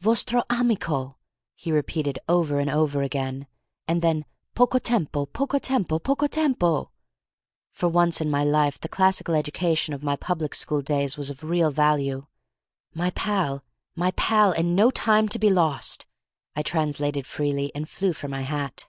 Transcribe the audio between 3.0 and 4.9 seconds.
again; and then, "Poco